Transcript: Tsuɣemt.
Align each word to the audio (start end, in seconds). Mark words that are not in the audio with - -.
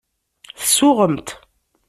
Tsuɣemt. 0.61 1.29